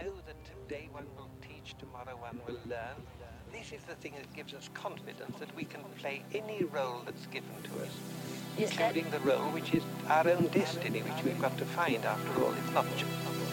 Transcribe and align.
Today 0.00 0.88
one 0.92 1.04
will 1.14 1.28
teach, 1.42 1.74
tomorrow 1.78 2.16
one 2.16 2.40
will 2.46 2.58
learn. 2.66 2.96
This 3.52 3.72
is 3.72 3.82
the 3.86 3.94
thing 3.96 4.14
that 4.16 4.32
gives 4.34 4.54
us 4.54 4.70
confidence 4.72 5.38
that 5.38 5.54
we 5.54 5.64
can 5.64 5.82
play 5.98 6.22
any 6.32 6.64
role 6.64 7.02
that's 7.04 7.26
given 7.26 7.50
to 7.64 7.82
us, 7.82 7.90
Is 8.58 8.70
that 8.78 8.96
including 8.96 9.10
the 9.10 9.30
role 9.30 9.50
which 9.50 9.74
is 9.74 9.82
our 10.08 10.26
own 10.26 10.46
destiny, 10.46 11.00
which 11.02 11.22
we've 11.22 11.40
got 11.40 11.58
to 11.58 11.66
find 11.66 12.02
after 12.04 12.42
all. 12.42 12.54
It's 12.54 12.72
not 12.72 12.86
just. 12.96 13.49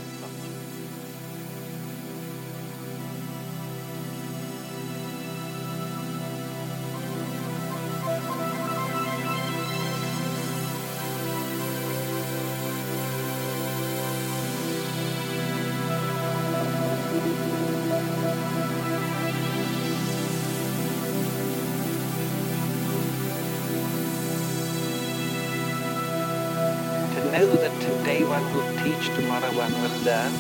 Know 27.38 27.54
that 27.54 27.82
today 27.82 28.24
one 28.24 28.44
will 28.54 28.66
teach, 28.82 29.14
tomorrow 29.14 29.52
one 29.54 29.72
will 29.82 29.98
learn. 30.02 30.34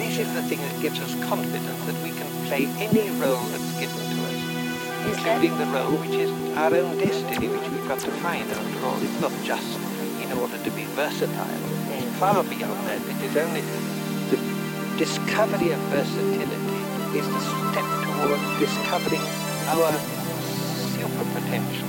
This 0.00 0.16
is 0.16 0.32
the 0.32 0.42
thing 0.48 0.56
that 0.64 0.80
gives 0.80 0.98
us 1.00 1.12
confidence 1.28 1.84
that 1.84 1.98
we 2.02 2.08
can 2.08 2.24
play 2.48 2.64
any 2.80 3.10
role 3.20 3.44
that's 3.52 3.72
given 3.76 4.00
to 4.00 4.16
us, 4.24 4.40
including 5.12 5.52
the 5.58 5.66
role 5.76 5.92
which 6.00 6.16
is 6.16 6.32
our 6.56 6.72
own 6.72 6.96
destiny, 6.96 7.48
which 7.48 7.68
we've 7.68 7.86
got 7.86 8.00
to 8.00 8.10
find 8.24 8.48
after 8.50 8.86
all. 8.86 8.96
It's 8.96 9.20
not 9.20 9.32
just 9.44 9.76
in 10.24 10.32
order 10.38 10.56
to 10.56 10.70
be 10.70 10.84
versatile. 10.96 11.60
Far 12.16 12.42
beyond 12.44 12.80
that, 12.88 13.02
it 13.04 13.20
is 13.28 13.36
only 13.36 13.60
the 14.32 14.40
discovery 14.96 15.72
of 15.72 15.80
versatility 15.92 16.80
is 17.12 17.28
the 17.28 17.42
step 17.44 17.88
towards 18.08 18.46
discovering 18.56 19.26
our 19.68 19.92
super 20.96 21.24
potential. 21.36 21.87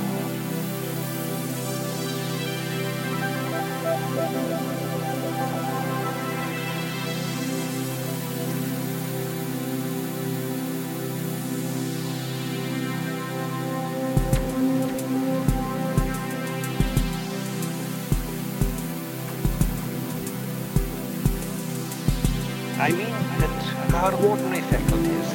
I 22.80 22.92
mean 22.92 23.12
that 23.44 23.94
our 23.94 24.14
ordinary 24.24 24.62
faculties, 24.72 25.28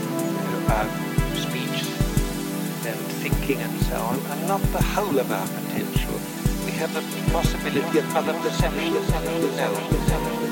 our 0.72 0.88
speech 1.36 1.84
and 2.88 2.96
thinking 3.20 3.60
and 3.60 3.82
so 3.84 3.96
on, 4.00 4.16
are 4.32 4.48
not 4.48 4.62
the 4.72 4.80
whole 4.80 5.18
of 5.18 5.30
our 5.30 5.46
potential. 5.46 6.16
We 6.64 6.72
have 6.80 6.94
the 6.96 7.04
possibility 7.32 7.98
of 7.98 8.16
other 8.16 8.32
perceptions. 8.40 8.96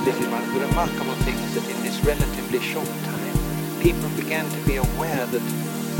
This 0.05 0.21
is 0.21 0.29
one 0.29 0.43
of 0.43 0.53
the 0.53 0.61
remarkable 0.69 1.17
things 1.25 1.55
that 1.55 1.65
in 1.65 1.81
this 1.83 1.97
relatively 2.05 2.61
short 2.61 2.93
time, 3.09 3.37
people 3.81 4.11
began 4.11 4.45
to 4.45 4.61
be 4.69 4.77
aware 4.77 5.25
that 5.25 5.45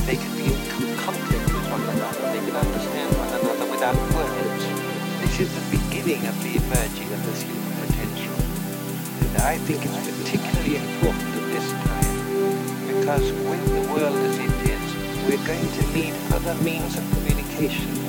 they 0.05 0.17
could 0.21 0.37
be 0.37 0.53
in 0.53 0.61
con- 0.77 0.93
conflict 1.09 1.47
with 1.57 1.67
one 1.73 1.81
another. 1.89 2.21
They 2.37 2.45
could 2.45 2.55
understand 2.61 3.17
one 3.17 3.33
another 3.41 3.65
without 3.73 3.97
words. 4.13 4.65
This 5.25 5.41
is 5.41 5.49
the 5.57 5.65
beginning 5.73 6.21
of 6.29 6.37
the 6.45 6.61
emerging 6.61 7.09
of 7.17 7.21
this 7.25 7.41
human 7.49 7.73
potential. 7.81 8.37
And 9.33 9.43
I 9.49 9.57
think 9.57 9.81
it's 9.81 9.97
particularly 9.97 10.32
because 13.13 13.33
with 13.33 13.67
the 13.67 13.93
world 13.93 14.17
as 14.17 14.39
it 14.39 14.71
is, 14.71 15.27
we're 15.27 15.47
going 15.47 15.69
to 15.73 15.93
need 15.93 16.15
other 16.33 16.55
means 16.63 16.97
of 16.97 17.11
communication. 17.11 18.02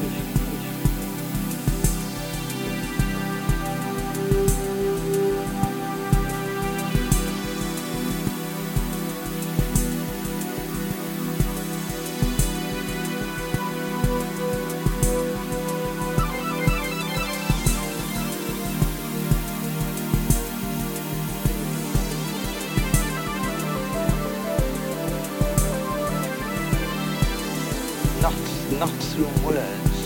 Not, 28.24 28.34
not 28.80 28.90
through 29.12 29.28
words, 29.44 30.00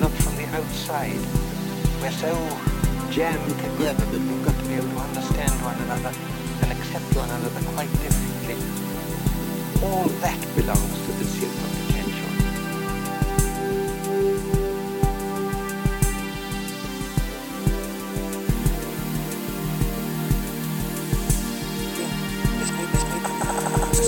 not 0.00 0.12
from 0.12 0.36
the 0.36 0.46
outside. 0.54 1.18
We're 2.00 2.12
so 2.12 2.30
jammed 3.10 3.50
together 3.50 3.94
that 3.94 4.12
we've 4.12 4.44
got 4.44 4.56
to 4.56 4.64
be 4.68 4.74
able 4.74 4.88
to 4.90 4.98
understand 4.98 5.50
one 5.62 5.74
another 5.82 6.12
and 6.62 6.70
accept 6.70 7.16
one 7.16 7.28
another 7.28 7.60
quite 7.74 7.90
differently. 7.98 8.54
All 9.82 10.06
that 10.22 10.40
belongs 10.54 11.06
to 11.06 11.12
the 11.18 11.24
super 11.24 11.68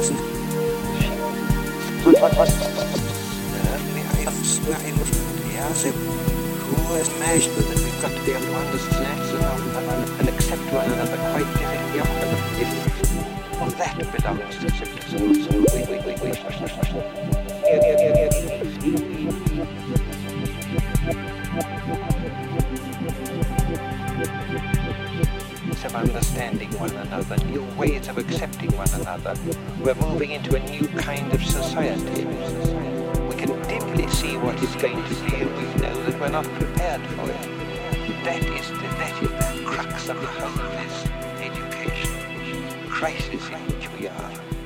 potential. 0.06 0.26
Who 4.70 4.76
has 6.94 7.10
measured 7.18 7.54
that 7.56 7.78
we've 7.82 8.00
got 8.00 8.12
to 8.12 8.24
be 8.24 8.30
able 8.30 8.46
to 8.46 8.54
understand 8.54 9.20
and, 10.20 10.28
accept 10.28 10.62
one 10.72 10.86
another 10.92 11.16
quite 11.16 11.50
differently? 11.58 12.00
If 12.60 12.70
all 13.60 13.70
that 13.70 13.98
belongs 13.98 14.56
to 14.58 14.70
civilization. 14.70 15.66
So 15.66 15.66
yeah. 19.52 20.00
of 25.84 25.96
understanding 25.96 26.70
one 26.78 26.90
another, 26.90 27.36
new 27.46 27.62
ways 27.76 28.06
of 28.08 28.18
accepting 28.18 28.70
one 28.76 28.88
another. 28.94 29.34
We're 29.82 29.94
moving 29.94 30.30
into 30.32 30.54
a 30.54 30.60
new 30.70 30.86
kind 30.88 31.32
of 31.32 31.42
society. 31.44 32.69
What 34.42 34.62
it's 34.62 34.74
going 34.76 34.96
to 34.96 35.14
be, 35.24 35.36
and 35.36 35.56
we 35.56 35.64
know 35.82 35.94
that 36.04 36.18
we're 36.18 36.28
not 36.30 36.44
prepared 36.44 37.00
for 37.08 37.30
it. 37.30 37.60
That 38.24 38.42
is 38.42 38.68
the, 38.70 38.88
that 38.98 39.22
is 39.22 39.28
the 39.28 39.64
crux 39.66 40.08
of 40.08 40.20
the 40.20 40.26
whole 40.26 40.66
of 40.66 40.72
this 40.72 41.06
education 41.40 42.88
crisis 42.88 43.48
in 43.48 43.60
which 43.66 43.88
we 43.98 44.08
are. 44.08 44.59